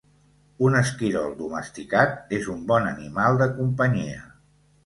Un 0.67 0.77
esquirol 0.79 1.35
domesticat 1.43 2.35
és 2.39 2.49
un 2.57 2.65
bon 2.73 2.91
animal 2.93 3.41
de 3.43 3.49
companyia. 3.61 4.27